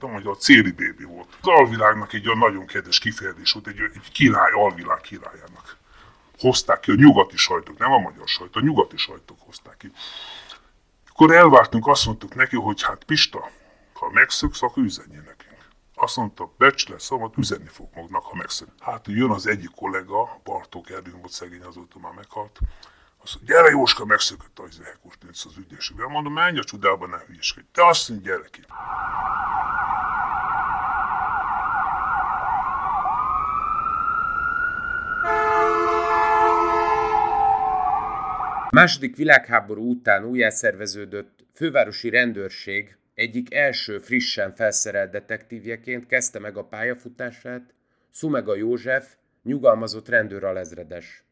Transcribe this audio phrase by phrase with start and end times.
[0.00, 1.28] hogy a Céli bébi volt.
[1.40, 5.76] Az alvilágnak egy olyan nagyon kedves kifejezés volt, egy, egy király, alvilág királyának.
[6.38, 9.92] Hozták ki a nyugati sajtok, nem a magyar sajtok, a nyugati sajtok hozták ki.
[11.08, 13.50] Akkor elvártunk, azt mondtuk neki, hogy hát Pista,
[13.92, 15.68] ha megszöksz, akkor üzenje nekünk.
[15.94, 18.68] Azt mondta, becslet szóval üzenni fog magnak, ha megszök.
[18.80, 22.58] Hát jön az egyik kollega, Bartók Erdőn volt szegény, azóta már meghalt.
[23.26, 26.10] Azt mondja, gyere Jóska, megszökött az Hekos az ügyességben.
[26.10, 27.66] Mondom, menj a csodába, ne hülyeskedj.
[27.72, 28.60] Te azt mondja, gyere ki.
[38.70, 47.74] második világháború után újjászerveződött fővárosi rendőrség egyik első frissen felszerelt detektívjeként kezdte meg a pályafutását
[48.10, 51.25] Szumega József, nyugalmazott rendőralezredes.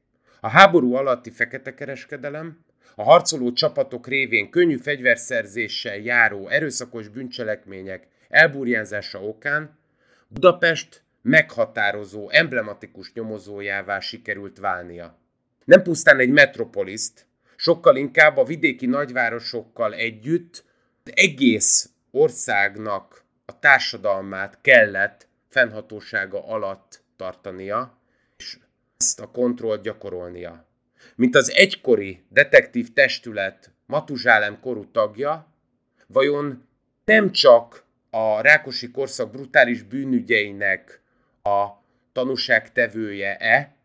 [0.44, 9.22] A háború alatti fekete kereskedelem, a harcoló csapatok révén könnyű fegyverszerzéssel járó erőszakos bűncselekmények elburjánzása
[9.22, 9.78] okán
[10.28, 15.18] Budapest meghatározó, emblematikus nyomozójává sikerült válnia.
[15.64, 20.64] Nem pusztán egy metropoliszt, sokkal inkább a vidéki nagyvárosokkal együtt
[21.04, 27.98] egész országnak a társadalmát kellett fennhatósága alatt tartania,
[29.04, 30.66] ezt a kontrollt gyakorolnia.
[31.16, 35.54] Mint az egykori detektív testület Matuzsálem korú tagja,
[36.06, 36.68] vajon
[37.04, 41.00] nem csak a Rákosi korszak brutális bűnügyeinek
[41.42, 41.66] a
[42.12, 43.76] tanúságtevője-e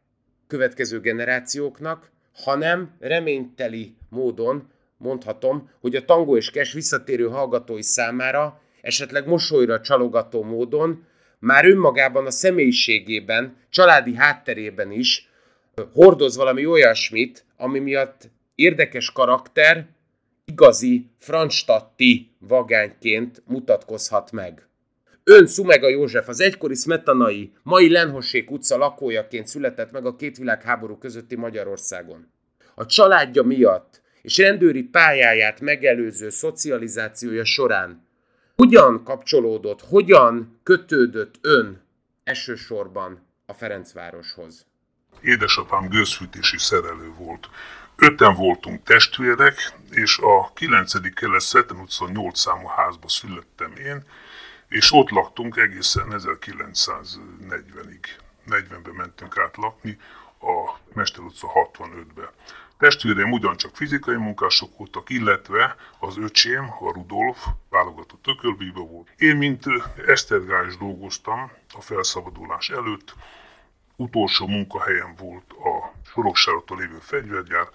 [0.47, 9.27] következő generációknak, hanem reményteli módon mondhatom, hogy a tangó és kes visszatérő hallgatói számára esetleg
[9.27, 11.07] mosolyra csalogató módon
[11.39, 15.29] már önmagában a személyiségében, családi hátterében is
[15.93, 19.87] hordoz valami olyasmit, ami miatt érdekes karakter,
[20.45, 24.67] igazi franstatti vagányként mutatkozhat meg.
[25.23, 30.97] Ön Szumega József az egykori szmetanai, mai Lenhossék utca lakójaként született meg a két világháború
[30.97, 32.31] közötti Magyarországon.
[32.75, 38.07] A családja miatt és rendőri pályáját megelőző szocializációja során
[38.59, 41.81] hogyan kapcsolódott, hogyan kötődött ön
[42.23, 44.65] elsősorban a Ferencvároshoz?
[45.21, 47.49] Édesapám gőzfűtési szerelő volt.
[47.95, 51.13] Öten voltunk testvérek, és a 9.
[51.13, 54.03] kelet Szeten utca 8 számú házba születtem én,
[54.67, 58.05] és ott laktunk egészen 1940-ig.
[58.47, 59.97] 40-ben mentünk át lakni,
[60.39, 61.47] a Mester utca
[61.77, 62.33] 65-be.
[62.79, 69.07] Testvéreim ugyancsak fizikai munkások voltak, illetve az öcsém, a Rudolf, válogatott tökölbíbe volt.
[69.17, 69.63] Én, mint
[70.07, 73.15] Esztergás dolgoztam a felszabadulás előtt,
[73.95, 77.67] utolsó munkahelyem volt a Soroksárottól lévő fegyvergyár,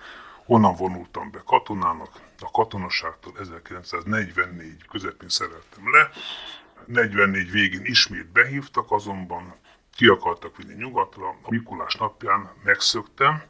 [0.47, 2.11] onnan vonultam be katonának,
[2.41, 6.11] a katonaságtól 1944 közepén szereltem le,
[6.87, 9.55] 44 végén ismét behívtak, azonban
[9.97, 11.29] ki akartak vinni nyugatra.
[11.29, 13.43] A Mikulás napján megszöktem,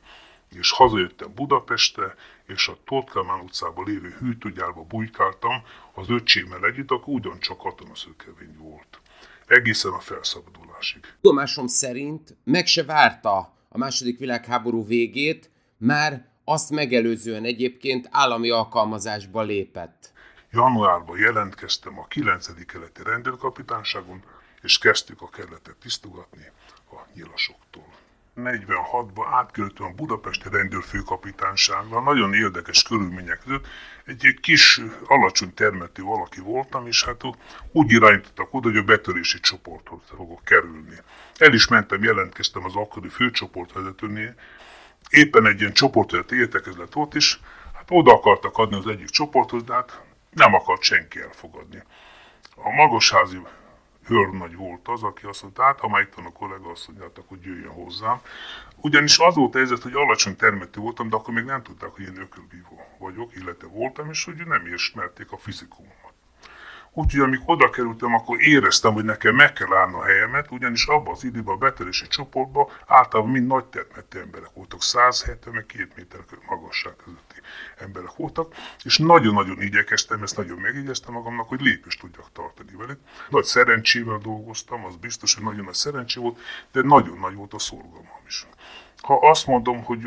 [0.55, 2.15] és hazajöttem Budapestre,
[2.47, 5.63] és a Tóth utcában lévő hűtőgyárba bujkáltam
[5.95, 9.01] az öcsémmel együtt, akkor ugyancsak katonaszökevény volt.
[9.47, 11.01] Egészen a felszabadulásig.
[11.21, 13.37] Tudomásom szerint meg se várta
[13.69, 20.13] a második világháború végét, már azt megelőzően egyébként állami alkalmazásba lépett.
[20.51, 22.67] Januárban jelentkeztem a 9.
[22.67, 24.23] keleti rendőrkapitányságon,
[24.63, 26.51] és kezdtük a kerületet tisztogatni
[26.91, 27.87] a nyilasoktól.
[28.37, 33.67] 46-ban átkerültem a Budapesti rendőrfőkapitányságra, nagyon érdekes körülmények között.
[34.05, 37.23] Egy, egy kis, alacsony termetű valaki voltam, és hát
[37.73, 40.97] úgy irányítottak oda, hogy a betörési csoporthoz fogok kerülni.
[41.39, 44.35] El is mentem, jelentkeztem az akkori főcsoportvezetőnél,
[45.09, 47.39] éppen egy ilyen csoportvezeti értekezlet volt, és
[47.75, 51.83] hát oda akartak adni az egyik csoporthoz, de hát nem akart senki elfogadni.
[52.57, 53.41] A magasházi
[54.09, 57.07] őrnagy volt az, aki azt mondta, hát ha már itt van a kollega, azt mondja,
[57.07, 58.21] hát akkor jöjjön hozzám.
[58.77, 62.05] Ugyanis az volt a helyzet, hogy alacsony termetű voltam, de akkor még nem tudták, hogy
[62.05, 66.04] én ökölvívó vagyok, illetve voltam, és hogy nem ismerték a fizikumomat.
[66.97, 71.13] Úgyhogy amikor oda kerültem, akkor éreztem, hogy nekem meg kell állni a helyemet, ugyanis abban
[71.13, 76.21] az időben a betörési csoportban általában mind nagy termetű emberek voltak, 170 meg 2 méter
[76.47, 77.35] magasság közötti
[77.77, 78.55] emberek voltak,
[78.85, 82.99] és nagyon-nagyon igyekeztem, ezt nagyon megigyeztem magamnak, hogy lépést tudjak tartani velük.
[83.29, 86.39] Nagy szerencsével dolgoztam, az biztos, hogy nagyon nagy szerencsé volt,
[86.73, 88.47] de nagyon nagy volt a szorgalmam is.
[89.05, 89.99] Ha azt mondom, hogy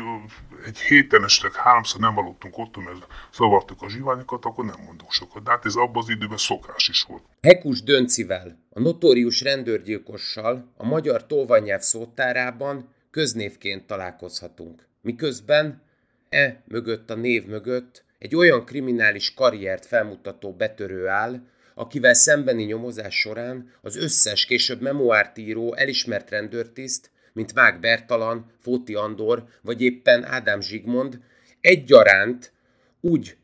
[0.66, 5.42] egy héten esetleg háromszor nem aludtunk ott, mert szavartuk a zsiványokat, akkor nem mondok sokat.
[5.42, 7.22] De hát ez abban az időben szokás is volt.
[7.42, 14.86] Hekus Döncivel, a notórius rendőrgyilkossal a magyar tolvanyelv szótárában köznévként találkozhatunk.
[15.00, 15.82] Miközben
[16.28, 21.40] e mögött a név mögött egy olyan kriminális karriert felmutató betörő áll,
[21.74, 28.94] akivel szembeni nyomozás során az összes később memoárt író elismert rendőrtiszt, mint Mák Bertalan, Fóti
[28.94, 31.18] Andor, vagy éppen Ádám Zsigmond,
[31.60, 32.52] egyaránt
[33.00, 33.36] úgy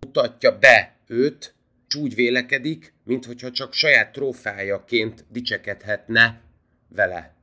[0.00, 1.54] mutatja be őt,
[1.88, 6.40] és úgy vélekedik, mintha csak saját trófájaként dicsekedhetne
[6.88, 7.34] vele.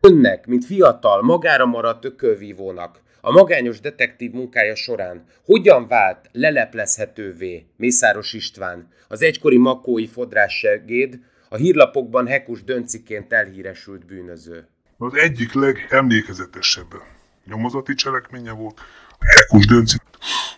[0.00, 8.32] Önnek, mint fiatal, magára maradt ökölvívónak, a magányos detektív munkája során hogyan vált leleplezhetővé Mészáros
[8.32, 11.18] István, az egykori makói fodrássegéd,
[11.48, 14.68] a hírlapokban hekus dönciként elhíresült bűnöző?
[14.98, 17.02] Az egyik legemlékezetesebb
[17.44, 18.80] nyomozati cselekménye volt
[19.18, 19.96] a hekus dönci.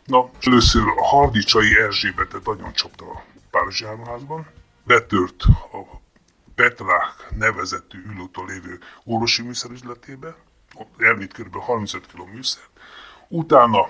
[0.05, 4.47] Na, először a Hardicsai Erzsébetet nagyon csapta a Párizsi Áruházban,
[4.85, 5.43] betört
[5.73, 6.01] a
[6.55, 10.37] Petrák nevezetű ülőtől lévő orvosi műszerüzletébe,
[10.99, 11.57] elvitt kb.
[11.57, 12.71] 35 kg műszert,
[13.29, 13.89] utána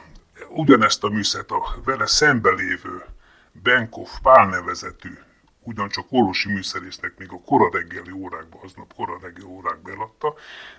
[0.48, 3.04] ugyanezt a műszert a vele szembe lévő
[3.52, 5.18] Benkov Pál nevezetű
[5.68, 10.34] ugyancsak orvosi műszerésznek még a kora reggeli órákban, aznap kora reggeli órákban eladta,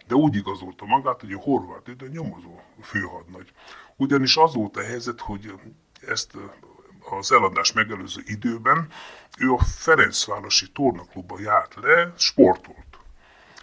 [0.07, 3.51] de úgy igazolta magát, hogy a horvát idő nyomozó főhadnagy.
[3.95, 5.53] Ugyanis az volt a helyzet, hogy
[6.07, 6.37] ezt
[7.09, 8.91] az eladás megelőző időben
[9.37, 12.97] ő a Ferencvárosi tornaklubba járt le, sportolt.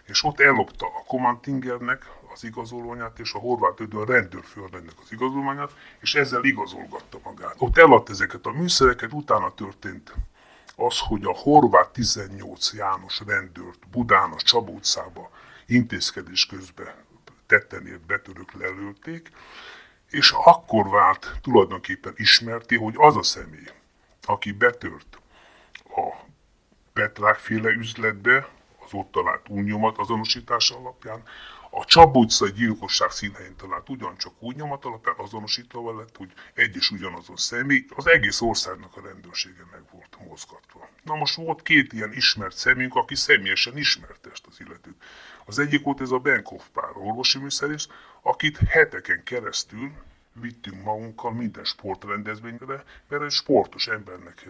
[0.04, 6.14] És ott ellopta a Komantingernek az igazolványát, és a horvát a rendőrfőrendnek az igazolványát, és
[6.14, 7.54] ezzel igazolgatta magát.
[7.58, 10.14] Ott eladt ezeket a műszereket, utána történt
[10.76, 15.30] az, hogy a horvát 18 János rendőrt Budán a Csaba utcába
[15.66, 16.94] intézkedés közben
[17.46, 19.30] tetten ért betörők lelőtték,
[20.10, 23.68] és akkor vált tulajdonképpen ismerti, hogy az a személy,
[24.22, 25.18] aki betört
[25.88, 26.14] a
[26.92, 28.48] Petrák féle üzletbe,
[28.84, 31.22] az ott talált únyomat azonosítása alapján,
[31.78, 36.90] a Csaba utcai gyilkosság színhelyén talált ugyancsak úgy nyomat alapján azonosítva lett, hogy egy és
[36.90, 40.88] ugyanazon személy, az egész országnak a rendőrsége meg volt mozgatva.
[41.02, 45.02] Na most volt két ilyen ismert személyünk, aki személyesen ismerte ezt az illetőt.
[45.44, 47.88] Az egyik volt ez a Benkov pár orvosi műszerész,
[48.22, 49.92] akit heteken keresztül
[50.32, 54.48] vittünk magunkkal minden sportrendezvényre, mert egy sportos embernek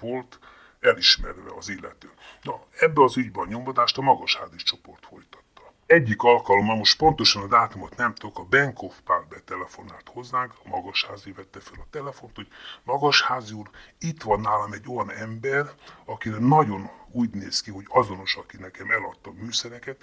[0.00, 0.38] volt
[0.80, 2.10] elismerve az illető.
[2.42, 5.44] Na, ebbe az ügyben a nyomodást a magasházi csoport folytat
[5.86, 11.32] egyik alkalommal, most pontosan a dátumot nem tudok, a Benkov Pál betelefonált hozzánk, a Magasházi
[11.32, 12.48] vette fel a telefont, hogy
[12.82, 15.70] Magasházi úr, itt van nálam egy olyan ember,
[16.04, 20.02] akire nagyon úgy néz ki, hogy azonos, aki nekem eladta a műszereket,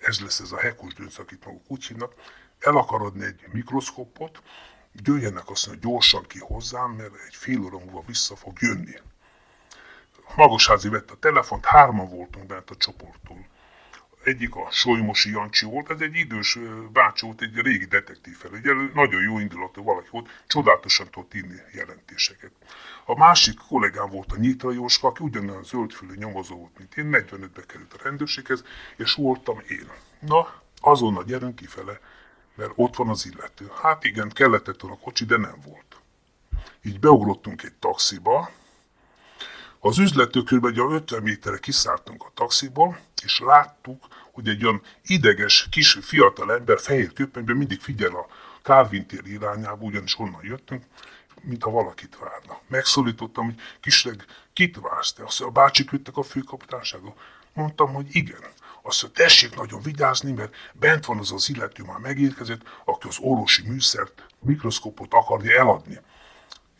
[0.00, 2.12] ez lesz ez a hekus dönc, akit maguk úgy hívnak,
[2.58, 4.42] el akar adni egy mikroszkopot,
[4.92, 8.98] jöjjenek azt mondja, gyorsan ki hozzám, mert egy fél óra múlva vissza fog jönni.
[10.36, 13.46] Magasházi vette a telefont, hárman voltunk bent a csoporttól
[14.26, 16.58] egyik a Solymosi Jancsi volt, ez egy idős
[16.92, 22.50] bácsi volt, egy régi detektív felügyelő, nagyon jó indulatú valaki volt, csodálatosan tudott írni jelentéseket.
[23.04, 27.66] A másik kollégám volt a Nyitra Jóska, aki ugyanolyan zöldfülű nyomozó volt, mint én, 45-be
[27.66, 28.64] került a rendőrséghez,
[28.96, 29.90] és voltam én.
[30.20, 32.00] Na, azonnal gyerünk kifele,
[32.54, 33.70] mert ott van az illető.
[33.82, 36.00] Hát igen, kellett a kocsi, de nem volt.
[36.82, 38.50] Így beugrottunk egy taxiba,
[39.86, 40.78] az üzlető kb.
[40.78, 47.12] 50 méterre kiszálltunk a taxiból, és láttuk, hogy egy olyan ideges, kis, fiatal ember fehér
[47.12, 48.26] köpenyben mindig figyel a
[48.62, 50.84] Calvin tér irányába, ugyanis onnan jöttünk,
[51.42, 52.60] mintha valakit várna.
[52.66, 55.24] Megszólítottam, hogy kisleg, kit vársz te?
[55.24, 57.14] Azt mondja, a bácsik jöttek a főkapitányságon.
[57.52, 58.44] Mondtam, hogy igen.
[58.82, 63.16] Azt mondja, tessék nagyon vigyázni, mert bent van az az illető már megérkezett, aki az
[63.20, 65.98] orvosi műszert, mikroszkópot akarja eladni.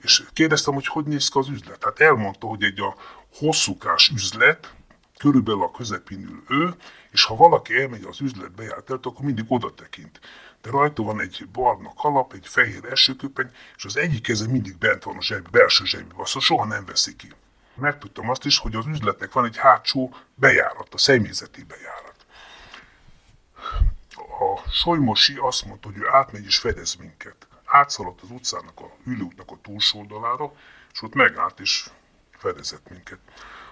[0.05, 1.85] És kérdeztem, hogy hogy néz ki az üzlet.
[1.85, 2.97] Hát elmondta, hogy egy a
[3.39, 4.75] hosszúkás üzlet,
[5.19, 6.75] körülbelül a közepén ül ő,
[7.11, 10.21] és ha valaki elmegy az üzletbe járt el, akkor mindig oda tekint.
[10.63, 15.03] De rajta van egy barna kalap, egy fehér esőköpeny, és az egyik keze mindig bent
[15.03, 17.33] van a zseb, belső zsebben, azt soha nem veszi ki.
[17.75, 22.27] Megtudtam azt is, hogy az üzletnek van egy hátsó bejárat, a személyzeti bejárat.
[24.17, 27.47] A Solymosi azt mondta, hogy ő átmegy és fedez minket.
[27.75, 30.53] Átszaladt az utcának, a ülőknek a túlsó oldalára,
[30.93, 31.91] és ott megállt és
[32.39, 33.19] fedezett minket.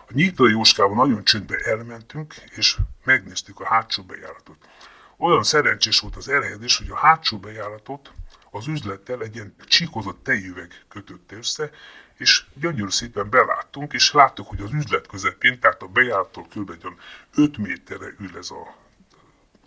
[0.09, 4.68] A Nyitra Jóskával nagyon csöndbe elmentünk, és megnéztük a hátsó bejáratot.
[5.16, 8.12] Olyan szerencsés volt az elhelyezés, hogy a hátsó bejáratot
[8.50, 11.71] az üzlettel egy ilyen csíkozott tejüveg kötötte össze,
[12.16, 16.87] és gyönyörű szépen beláttunk, és láttuk, hogy az üzlet közepén, tehát a bejárattól kb.
[17.35, 18.81] 5 méterre ül ez a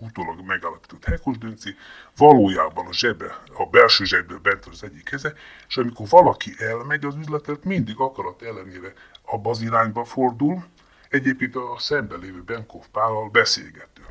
[0.05, 1.75] utólag megállapított Hekus Dönci,
[2.17, 5.33] valójában a zsebe, a belső zsebből bent az egyik keze,
[5.67, 8.93] és amikor valaki elmegy az üzletet, mindig akarat ellenére
[9.25, 10.65] abba az irányba fordul,
[11.09, 14.03] egyébként a szemben lévő Benkov Pállal beszélgető.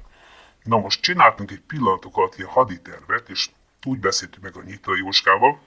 [0.63, 3.51] Na most csináltunk egy pillanatok alatt ilyen haditervet, és
[3.87, 5.61] úgy beszéltünk meg a Nyitra Jóskával,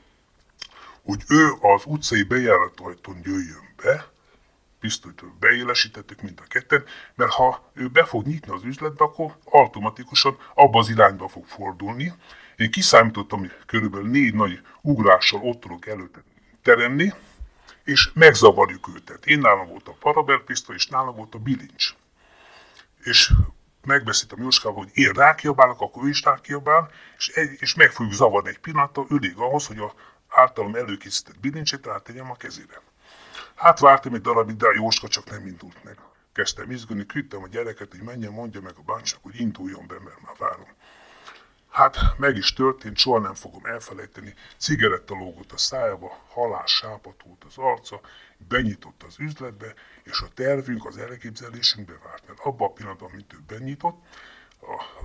[1.03, 4.07] hogy ő az utcai bejáratajtón jöjjön be,
[4.79, 6.83] pisztolyt beélesítettük mind a ketten,
[7.15, 12.13] mert ha ő be fog nyitni az üzletbe, akkor automatikusan abba az irányba fog fordulni.
[12.55, 16.23] Én kiszámítottam, hogy körülbelül négy nagy ugrással ott tudok előtte
[16.61, 17.13] teremni,
[17.83, 19.25] és megzavarjuk őt.
[19.25, 21.95] Én nálam volt a paraberpisztoly, és nálam volt a bilincs.
[23.03, 23.33] És
[23.85, 28.49] megbeszéltem Jóskával, hogy én rákiabálok, akkor ő is rákiabál, és, egy, és meg fogjuk zavarni
[28.49, 29.93] egy pillanattal, elég ahhoz, hogy a
[30.27, 32.81] általam előkészített bilincset átegyem a kezére.
[33.57, 35.97] Hát vártam egy darabig, de a Jóska csak nem indult meg.
[36.33, 40.21] Kezdtem izgulni, küldtem a gyereket, hogy menjen, mondja meg a bácsinak, hogy induljon be, mert
[40.21, 40.67] már várom.
[41.69, 44.33] Hát meg is történt, soha nem fogom elfelejteni.
[44.57, 48.01] Cigaretta lógott a szájába, halás sápat volt az arca,
[48.37, 49.73] benyitott az üzletbe,
[50.03, 52.27] és a tervünk, az elképzelésünk bevált.
[52.27, 54.05] Mert abban a pillanatban, mint ő benyitott,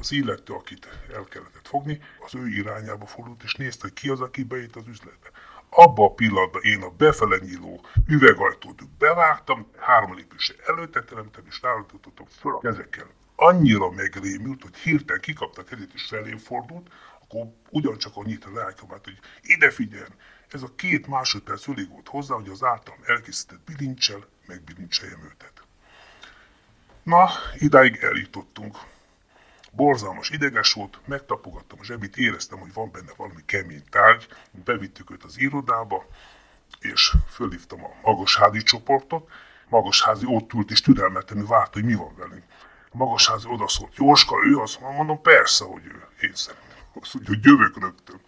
[0.01, 4.21] az illető, akit el kellett fogni, az ő irányába fordult, és nézte, hogy ki az,
[4.21, 5.31] aki bejött az üzletbe.
[5.75, 12.27] Abba a pillanatban én a befele nyíló üvegajtót bevágtam, három lépésre előtte teremtem, és ráállítottam
[12.41, 13.07] föl a kezekkel.
[13.37, 16.91] Annyira megrémült, hogy hirtelen kikapta a kezét, és felém fordult,
[17.23, 20.15] akkor ugyancsak a nyit a lelkemet, hogy ide figyeljen,
[20.49, 25.63] ez a két másodperc elég volt hozzá, hogy az általam elkészített bilincsel megbilincseljem őtet.
[27.03, 28.77] Na, idáig eljutottunk.
[29.75, 34.27] Borzalmas ideges volt, megtapogattam a zsebit, éreztem, hogy van benne valami kemény tárgy,
[34.65, 36.07] bevittük őt az irodába,
[36.81, 39.31] és fölhívtam a magasházi csoportot,
[39.69, 42.45] magasházi ott ült és türelmetlenül várt, hogy mi van velünk.
[42.91, 46.79] A magasházi odaszólt, Jóska, ő azt mondom, persze, hogy ő, én szerintem.
[47.01, 48.21] Azt mondja, hogy jövök rögtön.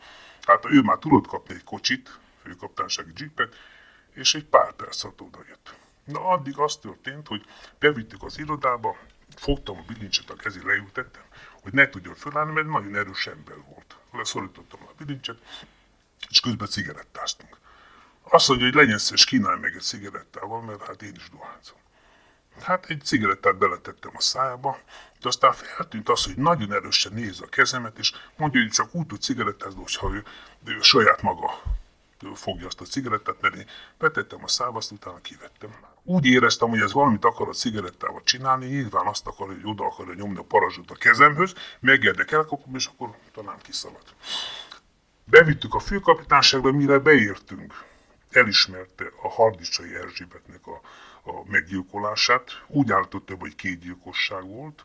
[0.47, 3.55] Hát ő már tudott kapni egy kocsit, főkaptánsági jeepet,
[4.13, 5.75] és egy pár perc alatt oda jött.
[6.05, 7.45] Na, addig az történt, hogy
[7.79, 8.97] bevittük az irodába,
[9.37, 11.23] fogtam a bilincset a kezé, leültettem,
[11.65, 13.97] hogy ne tudjon fölállni, mert nagyon erős ember volt.
[14.13, 15.39] Leszorítottam a bilincset,
[16.29, 17.59] és közben cigarettáztunk.
[18.23, 21.79] Azt mondja, hogy legyen szíves, kínálj meg egy cigarettával, mert hát én is dohányzom.
[22.61, 24.79] Hát egy cigarettát beletettem a szájába,
[25.21, 29.07] de aztán feltűnt az, hogy nagyon erősen néz a kezemet, és mondja, hogy csak úgy
[29.07, 30.25] tud cigarettázni, ha ő,
[30.65, 31.63] ő saját maga
[32.35, 33.67] fogja azt a cigarettát, mert én
[33.99, 35.71] betettem a szába, azt utána kivettem.
[36.07, 40.15] Úgy éreztem, hogy ez valamit akar a cigarettával csinálni, nyilván azt akar, hogy oda akarja
[40.15, 44.15] nyomni a parazsot a kezemhöz, megérdek elkapom, és akkor talán kiszalad.
[45.25, 47.85] Bevittük a főkapitányságra, mire beértünk.
[48.31, 50.81] Elismerte a Hardicsai Erzsébetnek a,
[51.31, 52.51] a meggyilkolását.
[52.67, 54.85] Úgy állította, hogy két gyilkosság volt,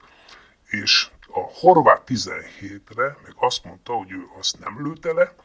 [0.65, 5.35] és a horvát 17-re meg azt mondta, hogy ő azt nem lőtte le,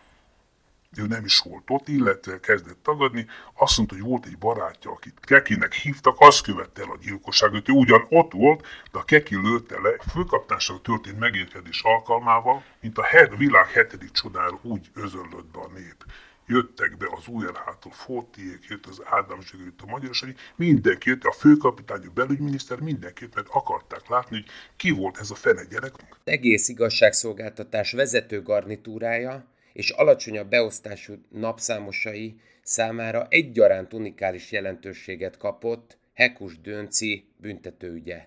[0.98, 3.26] ő nem is volt ott, illetve kezdett tagadni.
[3.54, 7.68] Azt mondta, hogy volt egy barátja, akit Kekinek hívtak, az követte el a gyilkosságot.
[7.68, 9.90] Ő ugyan ott volt, de a Keki lőtte le.
[10.12, 16.04] Főkaptásra történt megérkezés alkalmával, mint a head, világ hetedik csodára úgy özöllött be a nép.
[16.46, 22.06] Jöttek be az URH-tól, Fortiék, jött az Ádám jött a Magyarországi, mindenki jött, a főkapitány,
[22.06, 24.46] a belügyminiszter, mindenki mert akarták látni, hogy
[24.76, 25.92] ki volt ez a fene gyerek.
[26.24, 37.28] Egész igazságszolgáltatás vezető garnitúrája és alacsonyabb beosztású napszámosai számára egyaránt unikális jelentőséget kapott Hekus Dönci
[37.36, 38.26] büntetőügye.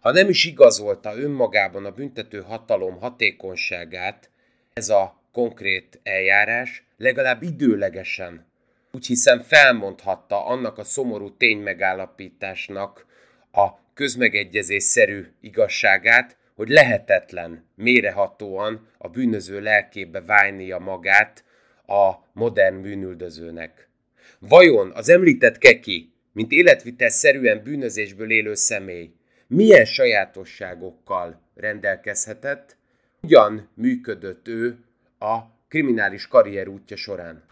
[0.00, 4.30] Ha nem is igazolta önmagában a büntető hatalom hatékonyságát,
[4.72, 8.46] ez a konkrét eljárás legalább időlegesen,
[8.92, 13.06] úgy hiszem felmondhatta annak a szomorú ténymegállapításnak
[13.52, 21.44] a közmegegyezésszerű igazságát, hogy lehetetlen mérehatóan a bűnöző lelkébe válnia magát
[21.86, 23.88] a modern bűnüldözőnek.
[24.38, 26.52] Vajon az említett Keki, mint
[27.10, 29.10] szerűen bűnözésből élő személy,
[29.46, 32.76] milyen sajátosságokkal rendelkezhetett,
[33.20, 34.78] hogyan működött ő
[35.18, 37.44] a kriminális karrier útja során?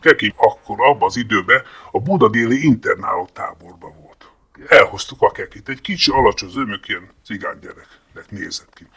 [0.00, 4.30] Keki akkor abban az időben a Buda déli internáló táborban volt.
[4.68, 7.10] Elhoztuk a Kekit, egy kicsi alacsony zömök, ilyen
[8.14, 8.88] gyerek nézett ki.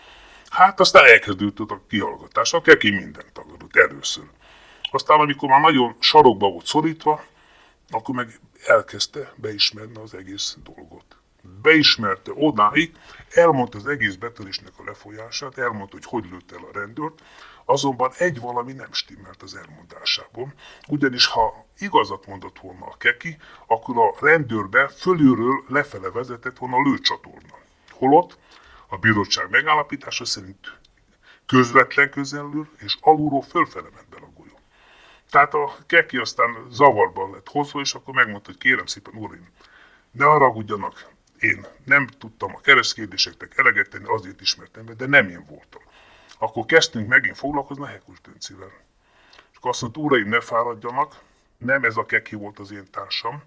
[0.50, 4.24] Hát aztán elkezdődött a kihallgatás, a Keki mindent tagadott először.
[4.92, 7.24] Aztán, amikor már nagyon sarokba volt szorítva,
[7.90, 11.06] akkor meg elkezdte beismerni az egész dolgot.
[11.62, 12.96] Beismerte odáig,
[13.30, 17.22] elmondta az egész betörésnek a lefolyását, elmondta, hogy hogy lőtt el a rendőrt,
[17.66, 20.54] azonban egy valami nem stimmelt az elmondásában.
[20.88, 26.82] Ugyanis ha igazat mondott volna a keki, akkor a rendőrbe fölülről lefele vezetett volna a
[26.82, 27.58] lőcsatorna.
[27.92, 28.38] Holott
[28.88, 30.78] a bíróság megállapítása szerint
[31.46, 34.60] közvetlen közelről és alulról fölfele ment be a golyó.
[35.30, 39.48] Tehát a keki aztán zavarban lett hozva, és akkor megmondta, hogy kérem szépen, urim,
[40.12, 45.46] ne haragudjanak, én nem tudtam a keresztkérdéseknek eleget tenni, azért ismertem be, de nem én
[45.50, 45.82] voltam.
[46.38, 48.72] Akkor kezdtünk megint foglalkozni a Hekus Döncivel.
[49.52, 51.20] És akkor azt mondta, uraim, ne fáradjanak,
[51.58, 53.44] nem ez a keki volt az én társam,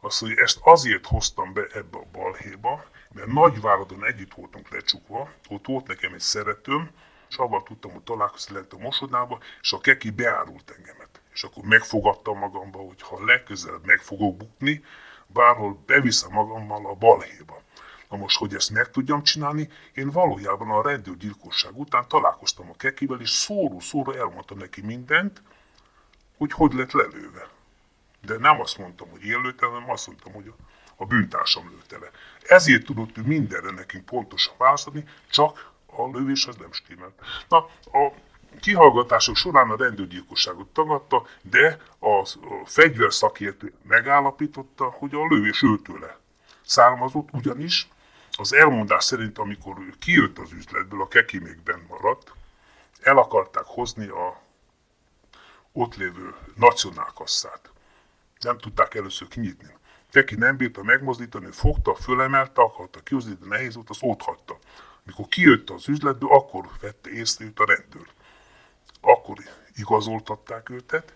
[0.00, 2.84] Azt mondja, ezt azért hoztam be ebbe a balhéba,
[3.14, 6.90] mert Nagyváradon együtt voltunk lecsukva, ott volt nekem egy szeretőm,
[7.28, 11.20] és avval tudtam, hogy találkozni lehet a mosodába, és a keki beárult engemet.
[11.32, 14.84] És akkor megfogadtam magamba, hogy ha legközelebb meg fogok bukni,
[15.26, 17.62] bárhol beviszem magammal a balhéba.
[18.08, 23.20] Na most, hogy ezt meg tudjam csinálni, én valójában a rendőrgyilkosság után találkoztam a kekivel,
[23.20, 25.42] és szóró-szóró elmondtam neki mindent,
[26.36, 27.48] hogy hogy lett lelőve.
[28.22, 30.52] De nem azt mondtam, hogy én lőtte, hanem azt mondtam, hogy
[31.00, 32.10] a bűntársam lőtte le.
[32.42, 37.12] Ezért tudott ő mindenre nekünk pontosan választani, csak a lövés az nem stimmelt.
[37.48, 37.58] Na,
[37.98, 38.12] a
[38.60, 42.28] kihallgatások során a rendőrgyilkosságot tagadta, de a
[42.64, 46.18] fegyverszakértő megállapította, hogy a lövés őtőle
[46.66, 47.88] származott, ugyanis
[48.32, 52.32] az elmondás szerint, amikor ő kijött az üzletből, a keki még benn maradt,
[53.00, 54.40] el akarták hozni a
[55.72, 57.70] ott lévő nacionálkasszát.
[58.40, 59.78] Nem tudták először kinyitni.
[60.10, 64.58] Keki nem bírta megmozdítani, fogta, fölemelte, akarta kihozni, de nehéz volt, az ott hagyta.
[65.02, 68.08] Mikor kijött az üzletből, akkor vette észre őt a rendőr.
[69.00, 69.36] Akkor
[69.74, 71.14] igazoltatták őtet,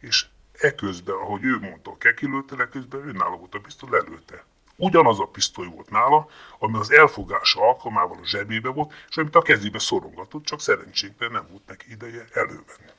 [0.00, 4.44] és eközben, ahogy ő mondta, a keki lőtte le, közben önálló volt a pisztoly, lelőtte.
[4.76, 9.42] Ugyanaz a pisztoly volt nála, ami az elfogása alkalmával a zsebébe volt, és amit a
[9.42, 12.90] kezébe szorongatott, csak szerencsénkben nem volt neki ideje elővenni.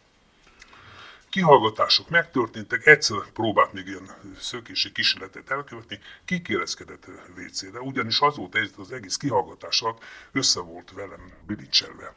[1.35, 8.69] Kihallgatások megtörténtek, egyszer próbált még ilyen szökési kísérletet elkövetni, kikérezkedett WC-re, ugyanis az volt ez,
[8.77, 12.13] az egész kihallgatás alatt össze volt velem bilincselve.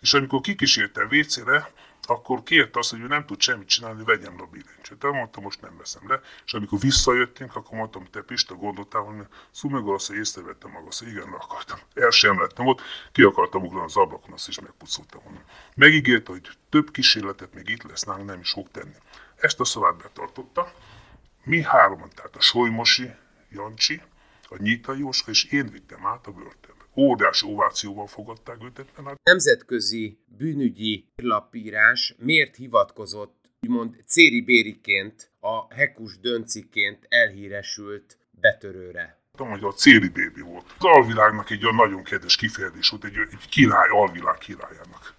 [0.00, 1.70] És amikor kikísérte WC-re,
[2.10, 4.98] akkor kérte azt, hogy ő nem tud semmit csinálni, vegyem le a bilincset.
[4.98, 6.20] De mondtam, most nem veszem le.
[6.44, 11.02] És amikor visszajöttünk, akkor mondtam, te Pista, gondoltál, hogy Szumegor azt, hogy észrevettem maga, azt,
[11.02, 11.78] igen, le akartam.
[11.94, 12.80] El sem lettem ott,
[13.12, 15.22] ki akartam ugrani az ablakon, azt is megpucoltam.
[15.74, 18.96] Megígérte, hogy több kísérletet még itt lesz nálunk, nem is fog tenni.
[19.36, 20.72] Ezt a szavát betartotta.
[21.44, 23.10] Mi hárman, tehát a Solymosi,
[23.50, 24.02] Jancsi,
[24.48, 28.78] a Nyita Jóska, és én vittem át a börtönbe óriási ovációval fogadták őt.
[28.96, 39.18] A nemzetközi bűnügyi lapírás miért hivatkozott úgymond Céri Bériként, a Hekus Dönciként elhíresült betörőre?
[39.36, 40.64] Tudom, hogy a Céri Bébi volt.
[40.78, 45.14] Az alvilágnak egy olyan nagyon kedves kifejezés volt, egy, egy király, alvilág királyának.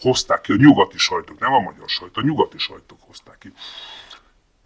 [0.00, 3.52] Hozták ki a nyugati sajtok, nem a magyar sajt, a nyugati sajtok hozták ki.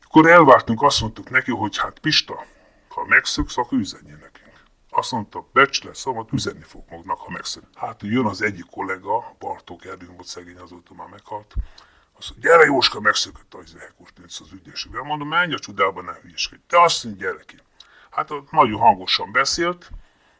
[0.05, 2.47] Akkor elvártunk, azt mondtuk neki, hogy hát Pista,
[2.89, 4.28] ha megszöksz, akkor üzenjél nekünk.
[4.99, 7.69] Azt mondta, becsle, szóval üzenni fog magnak, ha megszűn.
[7.75, 11.55] Hát jön az egyik kollega, Bartók Erdőn volt szegény, azóta már meghalt.
[12.19, 15.05] Azt mondja, gyere Jóska, megszökött az Zehekos Nőc az ügyességben.
[15.05, 16.63] Mondom, menj a csodába, ne hülyeskedj.
[16.69, 17.57] De azt mondja, gyere ki.
[18.11, 19.91] Hát nagyon hangosan beszélt,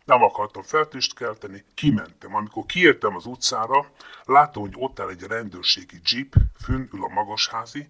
[0.05, 2.35] nem akartam feltést kelteni, kimentem.
[2.35, 3.91] Amikor kiértem az utcára,
[4.25, 7.89] láttam, hogy ott áll egy rendőrségi jeep, fönn ül a magasházi,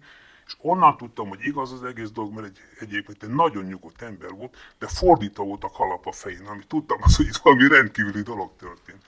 [0.49, 4.29] és onnan tudtam, hogy igaz az egész dolog, mert egy, egyébként egy nagyon nyugodt ember
[4.29, 8.21] volt, de fordítva volt a kalap a fején, ami tudtam az, hogy itt valami rendkívüli
[8.21, 9.05] dolog történt.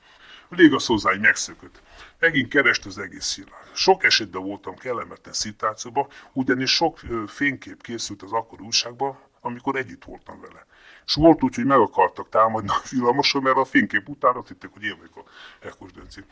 [0.50, 1.82] Légasz hozzá, megszökött.
[2.20, 3.70] Megint kerest az egész világ.
[3.74, 10.42] Sok esetben voltam kellemetlen szituációban, ugyanis sok fénykép készült az akkor újságban, amikor együtt voltam
[10.42, 10.66] vele.
[11.06, 14.70] És volt úgy, hogy meg akartak támadni a villamoson, mert a fénykép után azt hitték,
[14.74, 15.30] hogy én vagyok a
[15.66, 16.24] Ekos Dönci.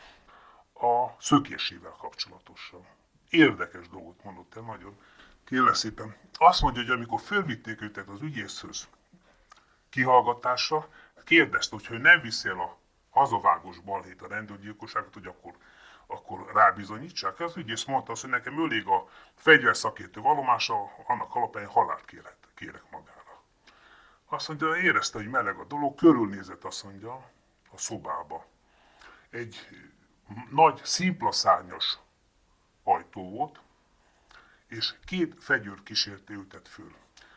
[0.74, 2.98] A szökésével kapcsolatosan
[3.30, 4.96] érdekes dolgot mondott el, nagyon
[5.44, 6.16] kérlek szépen.
[6.38, 8.88] Azt mondja, hogy amikor fölvitték őket az ügyészhöz
[9.88, 10.88] kihallgatásra,
[11.24, 12.78] kérdezte, hogy, hogy nem viszi el a
[13.10, 15.54] hazavágos balhét a rendőrgyilkosságot, hogy akkor,
[16.06, 17.40] akkor rábizonyítsák.
[17.40, 20.74] Az ügyész mondta azt, hogy nekem elég a fegyverszakértő vallomása,
[21.06, 23.42] annak alapján halált kérek, kérek magára.
[24.28, 27.30] Azt mondja, érezte, hogy meleg a dolog, körülnézett, azt mondja,
[27.72, 28.46] a szobába.
[29.30, 29.68] Egy
[30.50, 31.32] nagy, szimpla
[33.14, 33.60] volt,
[34.68, 36.94] és két fegyőr kísérte őtet föl.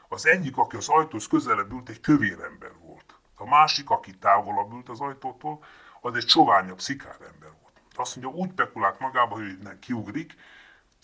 [0.07, 3.15] Az egyik, aki az ajtóhoz közelebb ült, egy kövér ember volt.
[3.35, 5.63] A másik, aki távolabb ült az ajtótól,
[6.01, 7.73] az egy soványabb, szikár ember volt.
[7.95, 10.35] Azt mondja, úgy pekulált magába, hogy nem kiugrik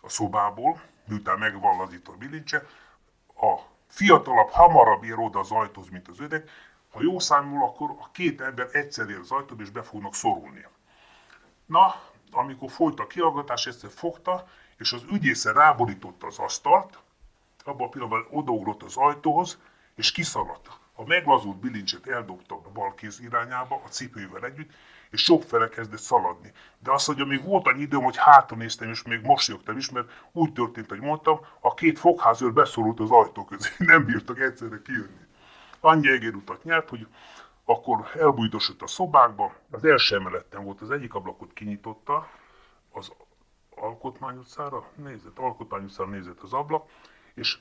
[0.02, 2.66] a szobából, miután megvalladít a bilincse,
[3.36, 6.50] a fiatalabb hamarabb ér oda az ajtóhoz, mint az ödek,
[6.92, 10.66] ha jó számul, akkor a két ember egyszer ér az ajtóba, és be fognak szorulni.
[11.66, 17.00] Na, amikor folyt a kihallgatás, egyszer fogta, és az ügyésze ráborította az asztalt,
[17.64, 19.60] abban a pillanatban odaugrott az ajtóhoz,
[19.96, 20.70] és kiszaladt.
[20.94, 24.72] A meglazult bilincset eldobta a bal kéz irányába, a cipővel együtt,
[25.10, 26.52] és sok fele kezdett szaladni.
[26.80, 30.12] De azt mondja, még volt annyi időm, hogy hátra néztem, és még mosolyogtam is, mert
[30.32, 35.28] úgy történt, hogy mondtam, a két fogházőr beszorult az ajtó közé, nem bírtak egyszerre kijönni.
[35.80, 37.08] Annyi egérutat nyert, hogy
[37.70, 42.30] akkor elbújdosott a szobákba, az első emeleten volt, az egyik ablakot kinyitotta,
[42.92, 43.12] az
[43.76, 46.90] Alkotmány utcára nézett, Alkotmány utcára nézett az ablak,
[47.34, 47.58] és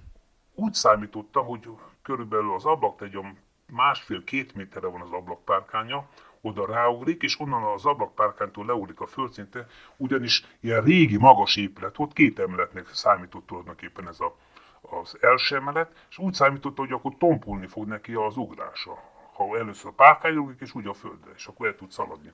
[0.55, 1.69] úgy számítottam, hogy
[2.03, 6.09] körülbelül az ablaktegyon másfél-két méterre van az ablakpárkánya,
[6.41, 9.67] oda ráugrik, és onnan az ablakpárkánytól leugrik a földszintre,
[9.97, 14.37] ugyanis ilyen régi magas épület volt, két emeletnek számított tulajdonképpen ez a,
[14.81, 19.17] az első emelet, és úgy számította, hogy akkor tompulni fog neki az ugrása.
[19.39, 19.93] Ha először
[20.25, 22.33] ugrik, és úgy a földre, és akkor el tud szaladni.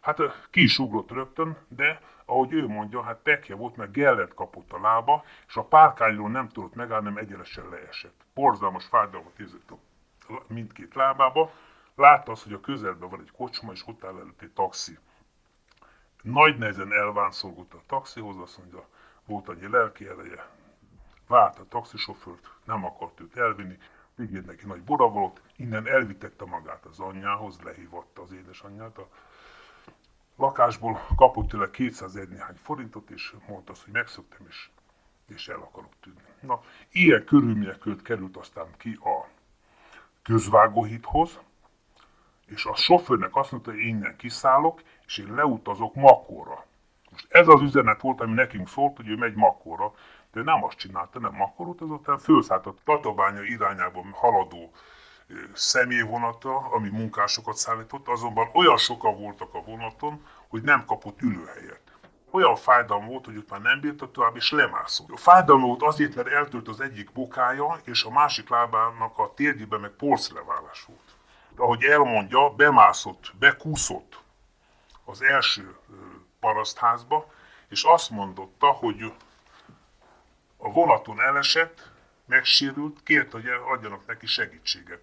[0.00, 0.18] Hát
[0.50, 4.80] ki is ugrott rögtön, de ahogy ő mondja, hát tekje volt, mert gellet kapott a
[4.80, 8.24] lába, és a párkányról nem tudott megállni, nem egyenesen leesett.
[8.34, 9.76] Borzalmas fájdalmat érzett a
[10.46, 11.52] mindkét lábába.
[11.94, 14.98] Látta azt, hogy a közelben van egy kocsma, és ott áll előtt egy taxi.
[16.22, 18.86] Nagy nehezen elvánszolgott a taxihoz, azt mondja,
[19.26, 20.46] volt annyi lelki eleje,
[21.26, 23.78] várt a taxisofőrt, nem akart őt elvinni,
[24.20, 29.08] ígért neki nagy boravolot, innen elvitette magát az anyjához, lehívatta az édesanyját, a
[30.36, 34.68] lakásból kapott tőle 201 néhány forintot, és mondta azt, hogy megszöktem, és,
[35.28, 36.20] és el akarok tűnni.
[36.40, 39.28] Na, ilyen körülmények között került aztán ki a
[40.22, 41.40] közvágóhíthoz,
[42.46, 46.66] és a sofőrnek azt mondta, hogy innen kiszállok, és én leutazok Makóra.
[47.10, 49.94] Most ez az üzenet volt, ami nekünk szólt, hogy ő megy Makóra,
[50.32, 54.72] de nem azt csinálta, nem Makóra utazott, hanem fölszállt a Tatabánya irányában haladó
[55.52, 61.80] személyvonata, ami munkásokat szállított, azonban olyan sokan voltak a vonaton, hogy nem kapott ülőhelyet.
[62.30, 65.10] Olyan fájdalom volt, hogy ott már nem bírta tovább, és lemászott.
[65.10, 69.80] A fájdalom volt azért, mert eltölt az egyik bokája, és a másik lábának a térjében
[69.80, 71.16] meg porszleválás volt.
[71.56, 74.20] Ahogy elmondja, bemászott, bekúszott
[75.04, 75.76] az első
[76.40, 77.26] parasztházba,
[77.68, 79.12] és azt mondotta, hogy
[80.62, 81.90] a vonaton elesett,
[82.26, 85.00] megsérült, kért, hogy adjanak neki segítséget.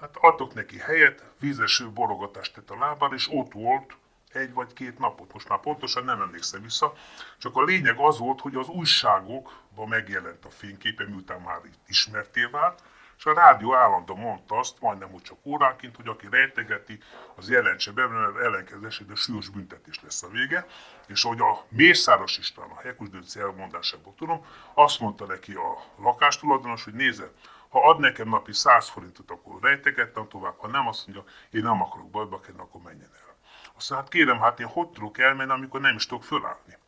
[0.00, 3.96] Hát adtok neki helyet, vízeső borogatást tett a lábára, és ott volt
[4.32, 6.92] egy vagy két napot, most már pontosan nem emlékszem vissza,
[7.38, 12.82] csak a lényeg az volt, hogy az újságokban megjelent a fényképe, miután már ismerté vált,
[13.18, 16.98] és a rádió állandóan mondta azt, majdnem úgy csak óránként, hogy aki rejtegeti,
[17.34, 20.66] az jelentse be, mert ellenkező esetben súlyos büntetés lesz a vége.
[21.06, 26.84] És hogy a Mészáros István, a Hekus Dönci elmondásából tudom, azt mondta neki a lakástulajdonos,
[26.84, 27.30] hogy nézze,
[27.68, 31.82] ha ad nekem napi 100 forintot, akkor rejtegettem tovább, ha nem, azt mondja, én nem
[31.82, 33.34] akarok bajba kerülni, akkor menjen el.
[33.76, 36.78] Azt mondja, hát kérem, hát én hogy tudok elmenni, amikor nem is tudok fölállni.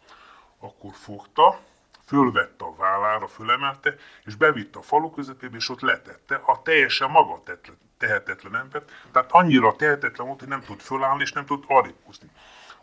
[0.58, 1.60] Akkor fogta,
[2.06, 7.42] fölvette a vállára, fölemelte, és bevitte a falu közepébe, és ott letette a teljesen maga
[7.98, 8.92] tehetetlen embert.
[9.12, 12.02] Tehát annyira tehetetlen volt, hogy nem tud fölállni, és nem tud arrébb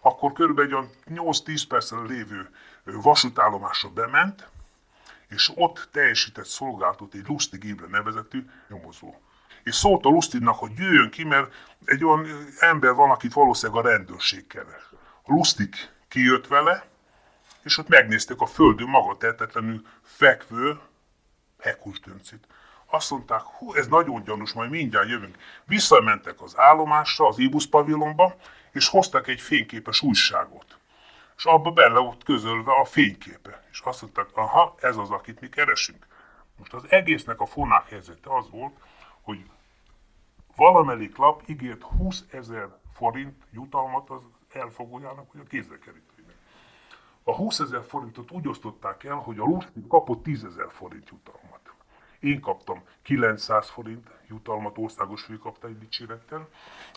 [0.05, 2.49] Akkor körülbelül 8-10 perccel lévő
[2.83, 4.47] vasútállomásra bement,
[5.29, 9.15] és ott teljesített szolgálatot egy Lustig Imre nevezetű nyomozó.
[9.63, 11.53] És szólt a Lustignak, hogy jöjjön ki, mert
[11.85, 12.27] egy olyan
[12.59, 14.89] ember van, akit valószínűleg a rendőrség keres.
[15.23, 15.75] A Lustig
[16.07, 16.85] kijött vele,
[17.63, 20.79] és ott megnézték a földön maga tehetetlenül fekvő
[21.59, 22.47] Hekus döncit.
[22.85, 25.37] Azt mondták, hú, ez nagyon gyanús, majd mindjárt jövünk.
[25.63, 28.35] Visszamentek az állomásra, az Ibusz pavilonba,
[28.75, 30.77] és hoztak egy fényképes újságot.
[31.38, 33.63] És abba bele volt közölve a fényképe.
[33.71, 36.07] És azt mondták, aha, ez az, akit mi keresünk.
[36.57, 38.75] Most az egésznek a fonák helyzete az volt,
[39.21, 39.39] hogy
[40.55, 44.21] valamelyik lap ígért 20 ezer forint jutalmat az
[44.53, 46.03] elfogójának, hogy a kézre került
[47.27, 51.54] a 20 ezer forintot úgy osztották el, hogy a Lustig kapott 10 ezer forint jutalmat.
[52.25, 56.49] Én kaptam 900 forint jutalmat országos főkaptály dicsérettel,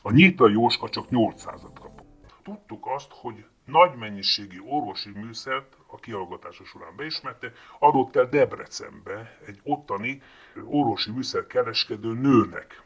[0.03, 2.07] a Nyítai Jóska csak 800-at kapott.
[2.43, 9.61] Tudtuk azt, hogy nagy mennyiségi orvosi műszert a kihallgatása során beismerte, adott el Debrecenbe egy
[9.63, 10.23] ottani
[10.65, 12.83] orvosi műszer kereskedő nőnek,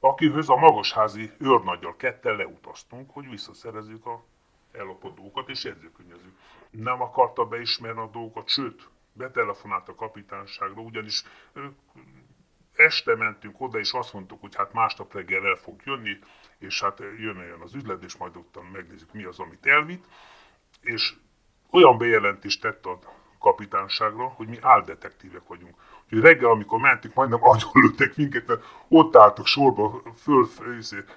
[0.00, 4.24] akihöz a magasházi őrnagyal kettel leutaztunk, hogy visszaszerezzük a
[4.72, 6.32] ellopott dolgokat, és jegyzőkönyvező.
[6.70, 11.22] Nem akarta beismerni a dolgokat, sőt, betelefonált a kapitányságra, ugyanis
[12.76, 16.18] este mentünk oda, és azt mondtuk, hogy hát másnap reggel el fog jönni,
[16.58, 20.04] és hát jön olyan az üzlet, és majd ott megnézzük, mi az, amit elvitt.
[20.80, 21.14] És
[21.70, 22.98] olyan bejelentést tett a
[23.42, 25.74] kapitányságra, hogy mi áldetektívek vagyunk.
[26.04, 30.48] Úgyhogy reggel, amikor mentünk, majdnem agyonlőttek minket, mert ott álltak sorba, föl,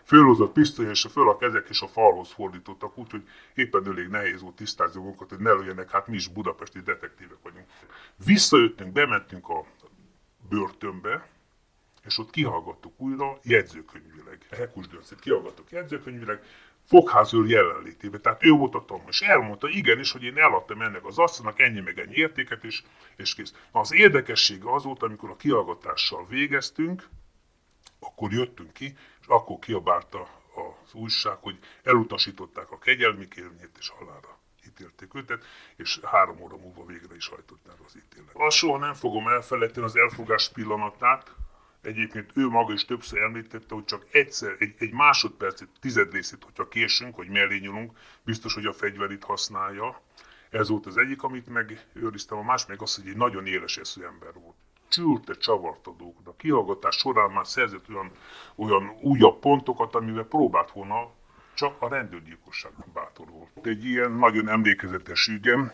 [0.03, 4.55] fölhozott pisztoly, és föl a kezek és a falhoz fordítottak, úgyhogy éppen elég nehéz volt
[4.55, 7.65] tisztázni magunkat, hogy ne lőjenek, hát mi is budapesti detektívek vagyunk.
[8.25, 9.65] Visszajöttünk, bementünk a
[10.49, 11.27] börtönbe,
[12.05, 14.47] és ott kihallgattuk újra jegyzőkönyvileg.
[14.51, 16.43] Hekus Döncét kihallgattuk jegyzőkönyvileg,
[16.85, 18.17] fogházőr jelenlétébe.
[18.17, 21.79] Tehát ő volt a tanul, és elmondta igenis, hogy én eladtam ennek az asszonynak ennyi
[21.79, 22.83] meg ennyi értéket, és,
[23.15, 23.53] és kész.
[23.73, 27.07] Na az érdekessége az volt, amikor a kihallgatással végeztünk,
[27.99, 30.21] akkor jöttünk ki, és akkor kiabálta
[30.55, 35.39] az újság, hogy elutasították a kegyelmi kérvényét és halára ítélték őt,
[35.75, 38.29] és három óra múlva végre is hajtották az ítélet.
[38.33, 41.31] Azt soha nem fogom elfelejteni az elfogás pillanatát,
[41.85, 46.67] Egyébként ő maga is többször említette, hogy csak egyszer, egy, egy másodpercet, tized részét, hogyha
[46.67, 50.01] késünk, hogy mellé nyúlunk, biztos, hogy a fegyverit használja.
[50.49, 54.03] Ez volt az egyik, amit megőriztem, a más meg az, hogy egy nagyon éles eszű
[54.03, 54.55] ember volt.
[54.87, 56.27] Csűrte, csavart a dolgokat.
[56.27, 58.11] A kihallgatás során már szerzett olyan,
[58.55, 61.13] olyan újabb pontokat, amivel próbált volna,
[61.53, 63.67] csak a rendőrgyilkosság bátor volt.
[63.67, 65.71] Egy ilyen nagyon emlékezetes ügyem,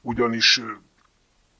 [0.00, 0.60] ugyanis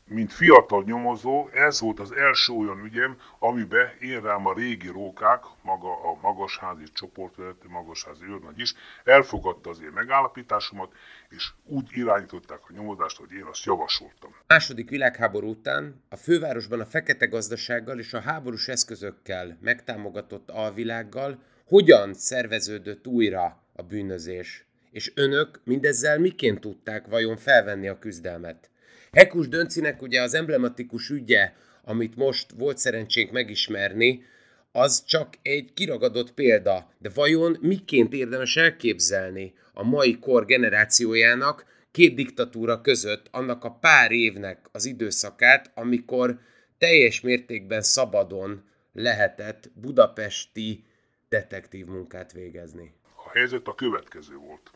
[0.06, 5.42] mint fiatal nyomozó, ez volt az első olyan ügyem, amiben én rám a régi rókák,
[5.62, 10.92] maga a magasházi csoportvezető, magasházi őrnagy is, elfogadta az én megállapításomat,
[11.28, 14.30] és úgy irányították a nyomozást, hogy én azt javasoltam.
[14.38, 21.38] A második világháború után a fővárosban a fekete gazdasággal és a háborús eszközökkel megtámogatott alvilággal
[21.64, 24.66] hogyan szerveződött újra a bűnözés?
[24.90, 28.70] És önök mindezzel miként tudták vajon felvenni a küzdelmet?
[29.14, 31.52] Hekus Döncinek ugye az emblematikus ügye,
[31.84, 34.24] amit most volt szerencsénk megismerni,
[34.72, 36.90] az csak egy kiragadott példa.
[36.98, 44.10] De vajon miként érdemes elképzelni a mai kor generációjának két diktatúra között annak a pár
[44.10, 46.38] évnek az időszakát, amikor
[46.78, 50.84] teljes mértékben szabadon lehetett budapesti
[51.28, 52.94] detektív munkát végezni?
[53.26, 54.70] A helyzet a következő volt.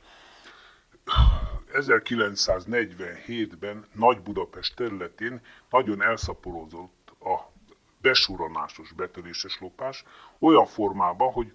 [1.72, 7.36] 1947-ben Nagy-Budapest területén nagyon elszaporodott a
[8.00, 10.04] besuranásos, betöréses lopás
[10.38, 11.52] olyan formában, hogy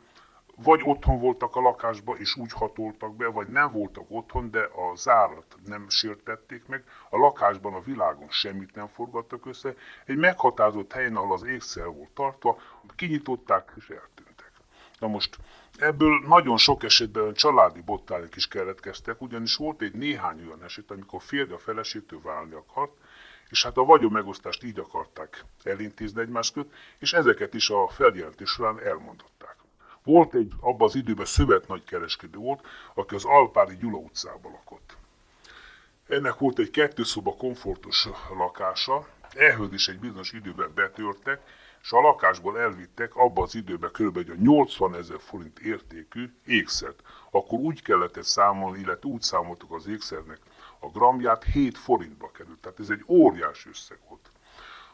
[0.56, 4.96] vagy otthon voltak a lakásba, és úgy hatoltak be, vagy nem voltak otthon, de a
[4.96, 9.74] zárat nem sértették meg, a lakásban, a világon semmit nem forgattak össze,
[10.06, 12.60] egy meghatározott helyen, ahol az ékszer volt tartva,
[12.96, 14.33] kinyitották és eltűntek.
[15.04, 15.38] Na most
[15.78, 21.22] Ebből nagyon sok esetben családi bottányok is keletkeztek, ugyanis volt egy néhány olyan eset, amikor
[21.22, 22.92] férje a feleségtől válni akart,
[23.50, 28.50] és hát a vagyon megosztást így akarták elintézni egymás között, és ezeket is a feljelentés
[28.50, 29.56] során elmondották.
[30.04, 34.98] Volt egy, abban az időben szövet nagy kereskedő volt, aki az Alpári Gyula utcában lakott.
[36.08, 41.42] Ennek volt egy kettőszoba komfortos lakása, ehhez is egy bizonyos időben betörtek,
[41.84, 44.18] és a lakásból elvittek abba az időben kb.
[44.42, 47.02] 80 ezer forint értékű ékszert.
[47.32, 50.40] Akkor úgy kellett ezt számolni, illetve úgy számoltuk az ékszernek
[50.80, 52.60] a gramját, 7 forintba került.
[52.60, 54.32] Tehát ez egy óriási összeg volt.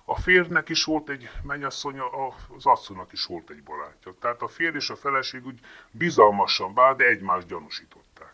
[0.05, 2.09] A férnek is volt egy mennyasszonya,
[2.57, 4.13] az asszonynak is volt egy barátja.
[4.19, 5.59] Tehát a férj és a feleség úgy
[5.91, 8.33] bizalmasan bár, de egymást gyanúsították.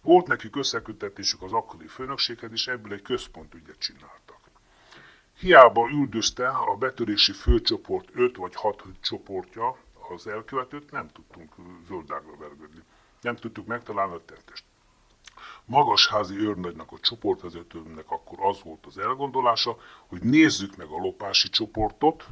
[0.00, 4.39] Volt nekik összekötetésük az akkori főnökséghez, és ebből egy központügyet csináltak.
[5.40, 9.76] Hiába üldözte a betörési főcsoport 5 vagy 6 csoportja
[10.14, 11.54] az elkövetőt, nem tudtunk
[11.88, 12.82] zöldágra vergődni.
[13.20, 14.64] Nem tudtuk megtalálni a tettest.
[15.64, 19.76] Magasházi őrnagynak, a csoportvezetőnek akkor az volt az elgondolása,
[20.06, 22.26] hogy nézzük meg a lopási csoportot,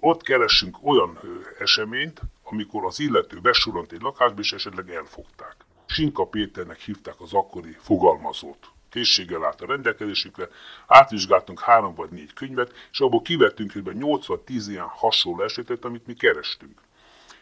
[0.00, 1.18] ott keresünk olyan
[1.58, 5.56] eseményt, amikor az illető besurant egy lakásba, és esetleg elfogták.
[5.86, 10.48] Sinka Péternek hívták az akkori fogalmazót készséggel állt a rendelkezésünkre,
[10.86, 13.90] átvizsgáltunk három vagy négy könyvet, és abból kivettünk kb.
[13.94, 16.80] 80-10 ilyen hasonló esetet, amit mi kerestünk.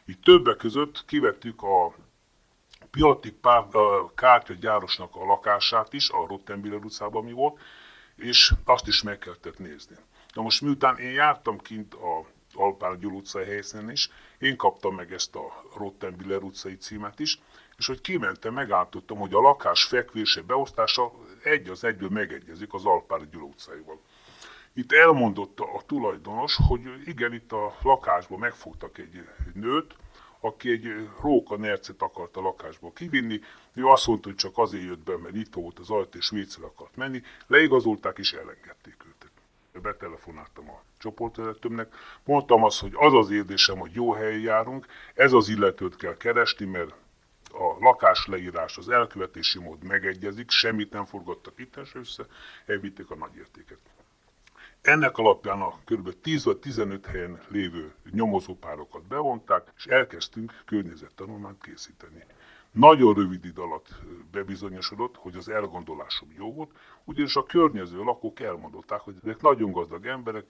[0.04, 1.94] Itt többek között kivettük a
[2.90, 3.34] Piatik
[4.14, 7.60] kártyagyárosnak a lakását is, a Rottenbiller utcában mi volt,
[8.16, 9.96] és azt is meg kellett nézni.
[10.34, 15.12] Na most miután én jártam kint a Alpár Gyul utcai helyszínen is, én kaptam meg
[15.12, 17.38] ezt a Rottenbiller utcai címet is,
[17.76, 21.12] és hogy kimentem, megállítottam, hogy a lakás fekvése beosztása
[21.46, 24.00] egy az egyből megegyezik az Alpár Gyula utcaival.
[24.72, 29.94] Itt elmondotta a tulajdonos, hogy igen, itt a lakásból megfogtak egy, nőt,
[30.40, 33.40] aki egy róka nercet akart a lakásból kivinni.
[33.74, 36.66] Ő azt mondta, hogy csak azért jött be, mert itt volt az ajtó és vécére
[36.66, 37.22] akart menni.
[37.46, 39.30] Leigazolták és elengedték őt.
[39.82, 45.48] Betelefonáltam a csoportvezetőmnek, mondtam azt, hogy az az érzésem, hogy jó helyen járunk, ez az
[45.48, 46.94] illetőt kell keresni, mert
[47.58, 52.26] a lakásleírás, az elkövetési mód megegyezik, semmit nem forgattak itt össze,
[52.66, 53.78] elvitték a nagy értéket.
[54.80, 56.20] Ennek alapján a kb.
[56.20, 62.24] 10 vagy 15 helyen lévő nyomozópárokat bevonták, és elkezdtünk környezettanulmányt készíteni.
[62.76, 63.88] Nagyon rövid idő alatt
[64.30, 66.70] bebizonyosodott, hogy az elgondolásom jó volt,
[67.04, 70.44] ugyanis a környező lakók elmondották, hogy ezek nagyon gazdag emberek,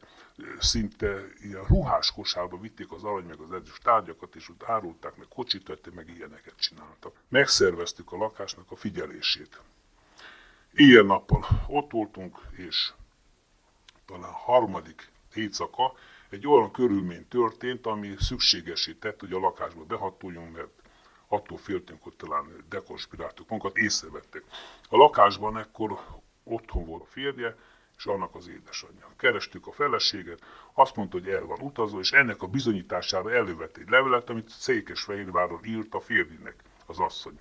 [0.59, 5.27] szinte ilyen ruhás kosárba vitték az arany meg az ezüst tárgyakat, és ott árulták, meg
[5.29, 7.21] kocsit meg ilyeneket csináltak.
[7.29, 9.61] Megszerveztük a lakásnak a figyelését.
[10.73, 12.93] Ilyen nappal ott voltunk, és
[14.07, 15.93] talán harmadik éjszaka
[16.31, 20.85] egy olyan körülmény történt, ami szükségesé tett, hogy a lakásba behatoljunk, mert
[21.29, 24.45] attól féltünk, hogy talán dekonspiráltuk magunkat, észrevették.
[24.89, 25.99] A lakásban ekkor
[26.45, 27.57] otthon volt a férje,
[27.97, 29.11] és annak az édesanyja.
[29.17, 33.89] Kerestük a feleséget, azt mondta, hogy el van utazó, és ennek a bizonyítására elővett egy
[33.89, 36.55] levelet, amit Székesfehérváron írt a férjének,
[36.87, 37.39] az asszony.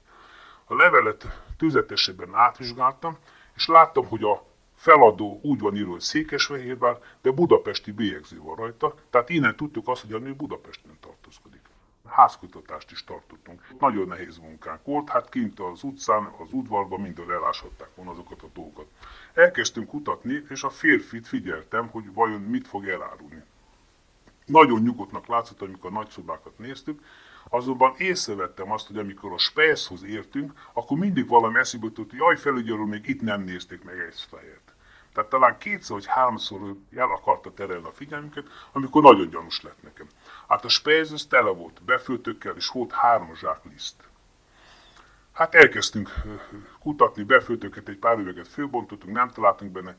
[0.65, 1.25] A levelet
[1.57, 3.17] tüzetesebben átvizsgáltam,
[3.55, 4.45] és láttam, hogy a
[4.75, 10.01] feladó úgy van írva, hogy Székesfehérvár, de budapesti bélyegző van rajta, tehát innen tudtuk azt,
[10.01, 11.61] hogy a nő Budapesten tartózkodik.
[12.05, 13.67] Házkutatást is tartottunk.
[13.79, 18.47] Nagyon nehéz munkánk volt, hát kint az utcán, az udvarban minden eláshatták volna azokat a
[18.53, 18.85] dolgokat.
[19.33, 23.43] Elkezdtünk kutatni, és a férfit figyeltem, hogy vajon mit fog elárulni.
[24.45, 27.01] Nagyon nyugodtnak látszott, amikor a nagyszobákat néztük,
[27.49, 32.37] azonban észrevettem azt, hogy amikor a Spejszhoz értünk, akkor mindig valami eszébe jutott, hogy jaj,
[32.37, 34.64] felügyelő, még itt nem nézték meg ezt a helyet.
[35.15, 40.07] Tehát talán kétszer vagy háromszor el akarta terelni a figyelmünket, amikor nagyon gyanús lett nekem.
[40.47, 44.03] Hát a Spejz az tele volt befőtökkel, és volt három zsák liszt.
[45.31, 46.13] Hát elkezdtünk
[46.79, 49.95] kutatni, befőtöket, egy pár üveget főbontottunk, nem találtunk benne,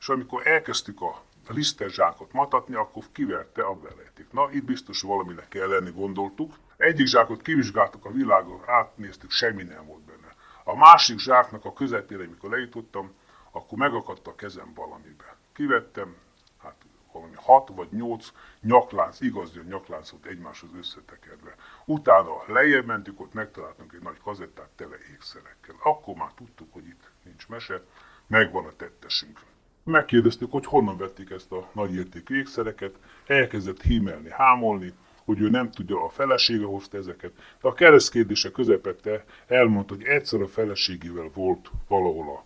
[0.00, 4.32] és amikor elkezdtük a lisztes zsákot matatni, akkor kiverte a velejték.
[4.32, 6.54] Na, itt biztos valaminek kell lenni, gondoltuk.
[6.76, 10.34] Egyik zsákot kivizsgáltuk a világon, átnéztük, semmi nem volt benne.
[10.64, 13.12] A másik zsáknak a közepére, amikor lejutottam,
[13.50, 15.36] akkor megakadt a kezem valamibe.
[15.52, 16.16] Kivettem,
[16.58, 16.76] hát
[17.12, 21.54] valami hat vagy nyolc nyaklánc, igazi nyakláncot egymáshoz összetekerve.
[21.84, 25.74] Utána lejjebb mentünk, ott megtaláltunk egy nagy kazettát tele ékszerekkel.
[25.82, 27.82] Akkor már tudtuk, hogy itt nincs mese,
[28.26, 29.40] megvan a tettesünk.
[29.84, 32.94] Megkérdeztük, hogy honnan vették ezt a nagy értékű ékszereket,
[33.26, 34.92] elkezdett hímelni, hámolni,
[35.24, 37.32] hogy ő nem tudja, a felesége hozta ezeket.
[37.60, 42.44] De a keresztkérdése közepette elmondta, hogy egyszer a feleségével volt valahol a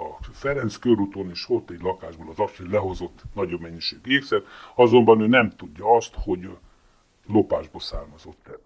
[0.00, 4.42] a Ferenc körúton is ott egy lakásból az hogy lehozott nagyobb mennyiségű ékszer,
[4.74, 6.48] azonban ő nem tudja azt, hogy
[7.26, 8.58] lopásból származott el.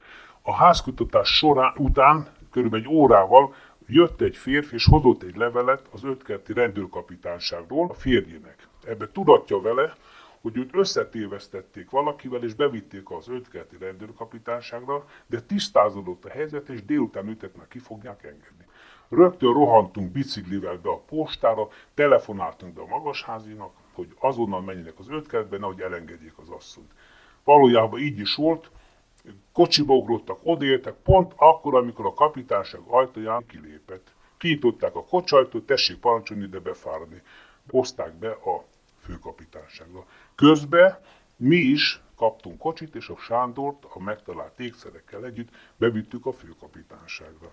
[0.43, 3.55] A házkutatás során után, körülbelül egy órával
[3.87, 8.69] jött egy férfi, és hozott egy levelet az ötkerti rendőrkapitányságról a férjének.
[8.87, 9.95] Ebbe tudatja vele,
[10.41, 17.29] hogy őt összetévesztették valakivel, és bevitték az ötkerti rendőrkapitányságra, de tisztázódott a helyzet, és délután
[17.29, 18.64] őtet már ki fogják engedni.
[19.15, 25.59] Rögtön rohantunk biciklivel be a postára, telefonáltunk be a magasházinak, hogy azonnal menjenek az ötkertbe,
[25.59, 26.93] nehogy elengedjék az asszonyt.
[27.45, 28.71] Valójában így is volt,
[29.53, 34.13] kocsiba ugrottak, odértek, pont akkor, amikor a kapitányság ajtaján kilépett.
[34.37, 37.23] Kinyitották a kocsajtót, tessék parancsolni ide befáradni.
[37.71, 38.65] Hozták be a
[39.01, 40.07] főkapitányságra.
[40.35, 40.99] Közben
[41.37, 47.53] mi is kaptunk kocsit, és a Sándort a megtalált ékszerekkel együtt bevittük a főkapitányságra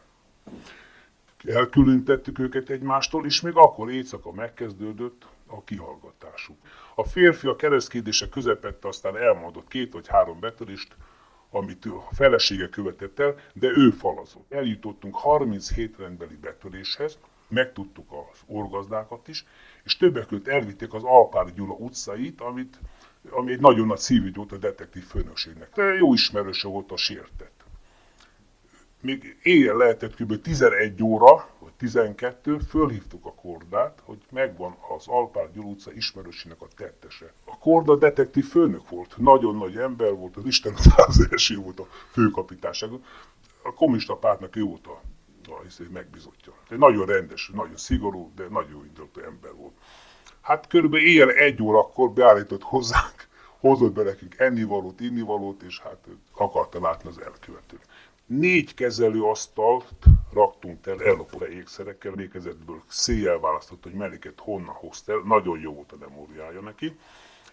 [1.46, 6.58] elkülönítettük őket egymástól, és még akkor éjszaka megkezdődött a kihallgatásuk.
[6.96, 10.96] A férfi a keresztkérdése közepette aztán elmondott két vagy három betörést,
[11.50, 14.52] amit a felesége követett el, de ő falazott.
[14.52, 19.46] Eljutottunk 37 rendbeli betöréshez, megtudtuk az orgazdákat is,
[19.84, 22.80] és többek között elvitték az Alpár Gyula utcait, amit,
[23.30, 25.74] ami egy nagyon nagy szívügy volt a detektív főnökségnek.
[25.76, 27.61] De jó ismerőse volt a sértett
[29.02, 30.42] még éjjel lehetett kb.
[30.42, 37.34] 11 óra, vagy 12, fölhívtuk a kordát, hogy megvan az Alpár Gyul ismerősének a tettese.
[37.46, 41.88] A korda detektív főnök volt, nagyon nagy ember volt, az Isten az első volt a
[42.12, 43.04] főkapitányságon.
[43.64, 45.02] A kommunista pártnak ő volt a,
[45.46, 46.54] a izé, megbizotja.
[46.70, 49.74] Egy nagyon rendes, nagyon szigorú, de nagyon jó indulatú ember volt.
[50.42, 53.28] Hát körülbelül éjjel egy órakor beállított hozzánk,
[53.60, 57.88] hozott be nekünk ennivalót, innivalót, és hát akarta látni az elkövetőt
[58.40, 59.94] négy kezelőasztalt
[60.34, 65.92] raktunk el ellopott ékszerekkel, emlékezetből széjjel választott, hogy melyiket honnan hozta el, nagyon jó volt
[65.92, 66.98] a memóriája neki,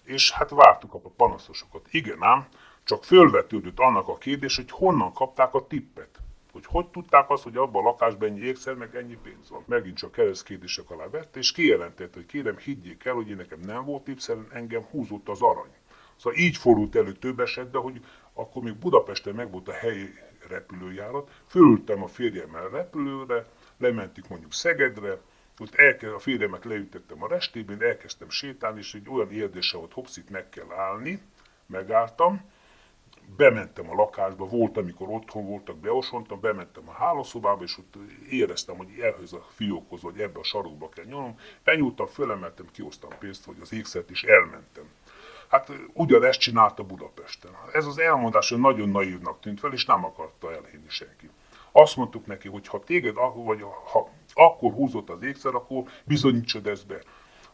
[0.02, 1.86] és hát vártuk a panaszosokat.
[1.90, 2.48] Igen ám,
[2.84, 6.18] csak fölvetődött annak a kérdés, hogy honnan kapták a tippet.
[6.52, 9.62] Hogy hogy tudták azt, hogy abban a lakásban ennyi ékszer, meg ennyi pénz van.
[9.66, 13.84] Megint csak kérdések alá vett, és kijelentette, hogy kérem, higgyék el, hogy én nekem nem
[13.84, 14.18] volt tipp,
[14.52, 15.72] engem húzott az arany.
[16.16, 20.08] Szóval így fordult elő több esetben, hogy akkor még Budapesten meg volt a helyi
[20.48, 23.46] repülőjárat, fölültem a férjemmel repülőre,
[23.78, 25.18] lementük mondjuk Szegedre,
[25.58, 30.30] ott elkezd, a férjemet leütettem a restében, elkezdtem sétálni, és egy olyan érdése volt, hopszit
[30.30, 31.22] meg kell állni,
[31.66, 32.50] megálltam,
[33.36, 37.94] bementem a lakásba, volt, amikor otthon voltak, beosontam, bementem a hálószobába, és ott
[38.30, 41.38] éreztem, hogy ehhez a fiókhoz, vagy ebbe a sarokba kell nyomnom.
[41.64, 44.84] Benyúltam, fölemeltem, kihoztam pénzt, vagy az ékszert, és elmentem.
[45.48, 47.50] Hát ugyanezt csinálta Budapesten.
[47.72, 51.30] Ez az elmondás nagyon naívnak tűnt fel, és nem akarta elhinni senki.
[51.72, 56.86] Azt mondtuk neki, hogy ha téged, vagy ha akkor húzott az ékszer, akkor bizonyítsad ezt
[56.86, 56.98] be.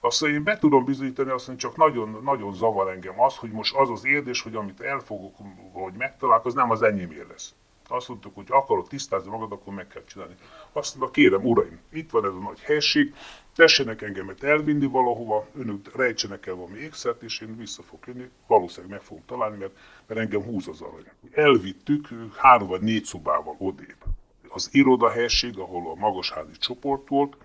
[0.00, 3.50] Azt mondja, én be tudom bizonyítani, azt mondja, csak nagyon, nagyon zavar engem az, hogy
[3.50, 5.36] most az az érdés, hogy amit elfogok,
[5.72, 7.54] vagy megtalálok, az nem az enyémé lesz.
[7.88, 10.34] Azt mondtuk, hogy akarod tisztázni magad, akkor meg kell csinálni.
[10.72, 13.14] Azt mondta, kérem, uraim, itt van ez a nagy helység,
[13.54, 18.90] tessenek engemet elvinni valahova, önök rejtsenek el valami ékszert, és én vissza fogok jönni, valószínűleg
[18.90, 19.76] meg fogom találni, mert,
[20.06, 21.08] mert engem húz az arany.
[21.32, 24.04] Elvittük három vagy négy szobával odébb.
[24.48, 27.36] Az irodahelység, ahol a magasházi csoport volt,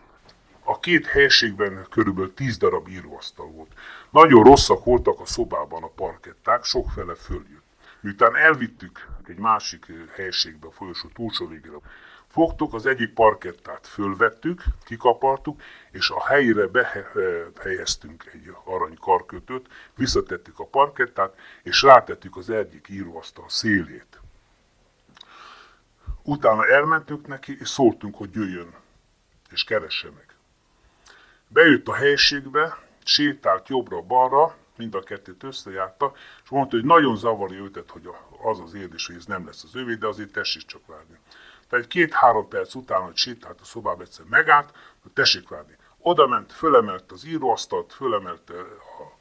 [0.64, 3.72] a két helységben körülbelül tíz darab íróasztal volt.
[4.10, 7.64] Nagyon rosszak voltak a szobában a parketták, sokfele följött.
[8.02, 11.78] Miután elvittük egy másik helységbe a folyosó túlsó végére,
[12.28, 15.62] fogtuk, az egyik parkettát fölvettük, kikapartuk,
[15.92, 16.68] és a helyére
[17.54, 24.20] behelyeztünk egy arany karkötőt, visszatettük a parkettát, és rátettük az egyik íróasztal szélét.
[26.24, 28.74] Utána elmentünk neki, és szóltunk, hogy jöjjön,
[29.52, 30.36] és keresse meg.
[31.48, 36.14] Bejött a helységbe, sétált jobbra-balra, mind a kettőt összejárta,
[36.44, 38.10] és mondta, hogy nagyon zavarja őtet, hogy
[38.42, 41.18] az az érdés, hogy ez nem lesz az övé, de azért tessék csak várni.
[41.70, 45.76] Tehát két-három perc után, hogy sétált a szobába, egyszer megállt, hogy tessék várni.
[45.98, 49.18] Oda ment, fölemelt az íróasztalt, fölemelte a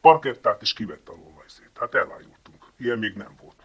[0.00, 1.70] parkettát, és kivette a lóvajzét.
[1.74, 2.64] Hát elájultunk.
[2.76, 3.56] Ilyen még nem volt.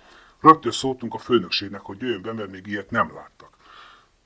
[0.41, 3.57] Rögtön szóltunk a főnökségnek, hogy jöjjön be, mert még ilyet nem láttak.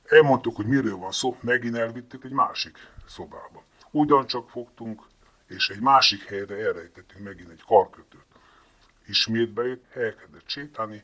[0.04, 3.64] Elmondtuk, hogy miről van szó, megint elvittük egy másik szobába.
[3.92, 5.02] Ugyancsak fogtunk,
[5.48, 8.25] és egy másik helyre elrejtettünk megint egy karkötőt.
[9.08, 11.04] Ismét bejött, elkezdett sétálni,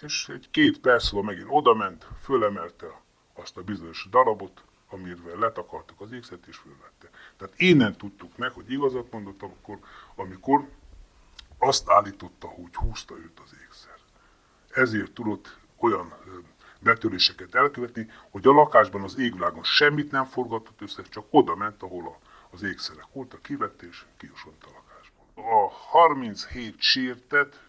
[0.00, 3.00] és egy két perc múlva megint odament, fölemelte
[3.34, 7.10] azt a bizonyos darabot, amivel letakartuk az ékszet, és fölvette.
[7.36, 9.78] Tehát innen tudtuk meg, hogy igazat mondott akkor,
[10.14, 10.68] amikor
[11.58, 13.96] azt állította, hogy húzta őt az ékszer.
[14.70, 16.14] Ezért tudott olyan
[16.78, 22.18] betöréseket elkövetni, hogy a lakásban az égvilágon semmit nem forgatott össze, csak oda ment, ahol
[22.50, 24.64] az ékszerek voltak, kivett és kiosont
[25.34, 25.64] a lakásból.
[25.64, 27.60] A 37 sértet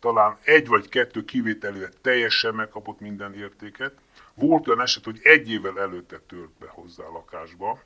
[0.00, 3.94] talán egy vagy kettő kivételével teljesen megkapott minden értéket.
[4.34, 7.82] Volt olyan eset, hogy egy évvel előtte tört be hozzá a lakásba,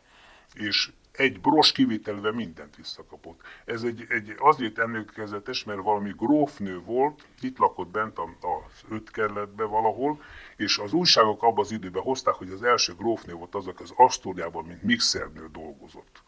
[0.55, 3.41] és egy bros kivételve mindent visszakapott.
[3.64, 9.64] Ez egy, egy azért emlékezetes, mert valami grófnő volt, itt lakott bent az öt kerületbe
[9.64, 10.22] valahol,
[10.57, 13.93] és az újságok abban az időben hozták, hogy az első grófnő volt az, aki az
[13.97, 16.22] Asztóriában, mint mixernő dolgozott.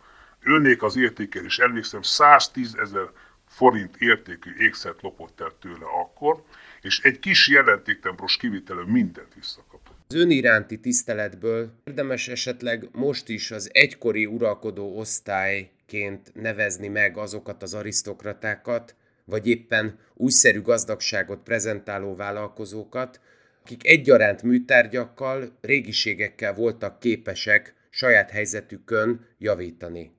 [0.49, 3.11] Önnék az értékelés, emlékszem, 110 ezer
[3.49, 6.43] forint értékű ékszert lopott el tőle akkor,
[6.83, 9.97] és egy kis jelentéktembros kivitelő mindent visszakapott.
[10.09, 17.63] Az ön iránti tiszteletből érdemes esetleg most is az egykori uralkodó osztályként nevezni meg azokat
[17.63, 18.95] az arisztokratákat,
[19.25, 23.21] vagy éppen újszerű gazdagságot prezentáló vállalkozókat,
[23.63, 30.15] akik egyaránt műtárgyakkal, régiségekkel voltak képesek saját helyzetükön javítani.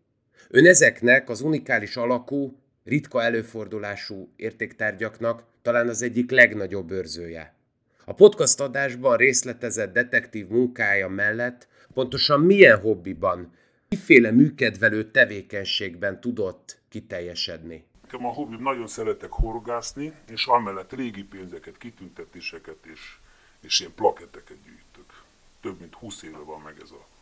[0.49, 7.53] Ön ezeknek az unikális alakú, ritka előfordulású értéktárgyaknak talán az egyik legnagyobb őrzője.
[8.05, 13.53] A podcast adásban részletezett detektív munkája mellett pontosan milyen hobbiban,
[13.89, 17.85] miféle műkedvelő tevékenységben tudott kiteljesedni?
[18.01, 23.17] Nekem a hobbim nagyon szeretek horgászni, és amellett régi pénzeket, kitüntetéseket és,
[23.61, 25.23] és ilyen plaketeket gyűjtök.
[25.61, 27.16] Több mint 20 éve van meg ez a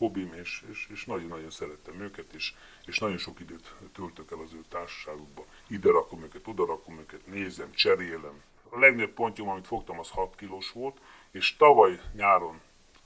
[0.00, 2.54] hobbim, és, és, és nagyon-nagyon szerettem őket, és,
[2.86, 5.44] és nagyon sok időt töltök el az ő társaságukba.
[5.66, 8.42] Ide rakom őket, oda rakom őket, nézem, cserélem.
[8.68, 12.60] A legnagyobb pontjom, amit fogtam, az 6 kilós volt, és tavaly nyáron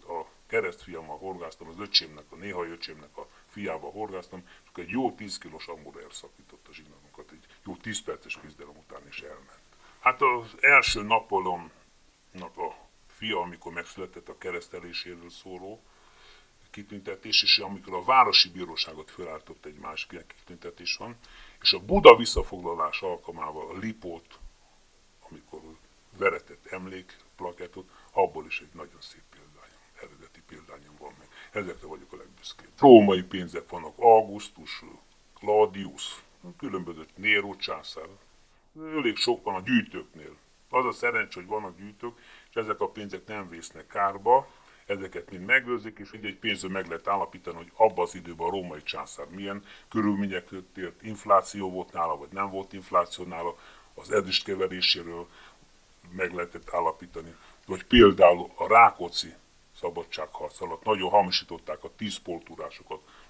[0.07, 5.13] a keresztfiammal horgáztam, az öcsémnek, a néha öcsémnek a fiával horgáztam, és akkor egy jó
[5.13, 9.63] 10 kilós amúra elszakított a zsinagunkat, egy jó 10 perces küzdelem után is elment.
[10.01, 12.77] Hát az első napolomnak a
[13.07, 15.83] fia, amikor megszületett a kereszteléséről szóló,
[16.75, 21.17] kitüntetés, és amikor a Városi Bíróságot felállított egy másik kitüntetés van,
[21.61, 24.39] és a Buda visszafoglalás alkalmával a Lipót,
[25.29, 25.61] amikor
[26.19, 31.29] veretett emlék plaketot, abból is egy nagyon szép példányom, eredeti példányom van meg.
[31.53, 32.71] Ezekre vagyok a legbüszkébb.
[32.79, 34.83] Római pénzek vannak, Augustus,
[35.35, 36.23] Claudius,
[36.57, 38.09] különböző Nero császár.
[38.77, 40.37] Elég sok van a gyűjtőknél.
[40.69, 42.19] Az a szerencs, hogy vannak gyűjtők,
[42.51, 44.49] és ezek a pénzek nem vésznek kárba,
[44.87, 48.83] ezeket mind megőrzik, és egy pénzről meg lehet állapítani, hogy abban az időben a római
[48.83, 53.59] császár milyen körülmények között élt, infláció volt nála, vagy nem volt infláció nála,
[53.95, 55.29] az ezüst keveréséről
[56.11, 57.35] meg lehetett állapítani.
[57.67, 59.35] Vagy például a Rákóczi
[59.81, 62.21] szabadságharc alatt nagyon hamisították a tíz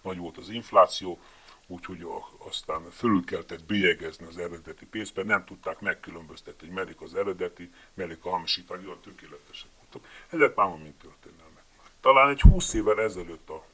[0.03, 1.19] nagy volt az infláció,
[1.67, 2.07] úgyhogy
[2.39, 7.73] aztán fölül kellett bélyegezni az eredeti pénzt, mert nem tudták megkülönböztetni, hogy melyik az eredeti,
[7.95, 10.11] melyik a hamisítani, olyan tökéletesek voltak.
[10.31, 11.65] Ezek már mint történelmek.
[12.01, 13.65] Talán egy húsz évvel ezelőtt a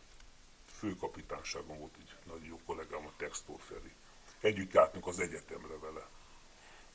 [0.79, 3.93] főkapitányságon volt egy nagyon jó kollégám, a Textor Feri.
[4.41, 6.07] Együtt jártunk az egyetemre vele.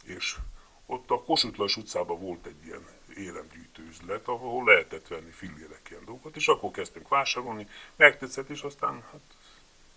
[0.04, 0.38] És
[0.86, 6.36] ott a Kossuth utcában volt egy ilyen éremgyűjtő üzlet, ahol lehetett venni fillérek ilyen dolgokat,
[6.36, 9.22] és akkor kezdtünk vásárolni, megtetszett, és aztán hát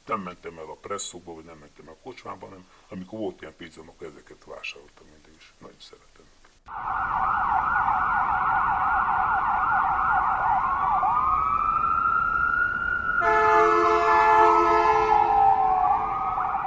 [0.06, 3.56] nem mentem el a presszóba, vagy nem mentem el a kocsmába, hanem amikor volt ilyen
[3.56, 5.54] pénzem, akkor ezeket vásároltam mindig is.
[5.58, 6.26] Nagyon szeretem.